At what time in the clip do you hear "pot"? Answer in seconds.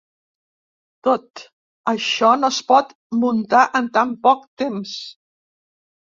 2.73-2.97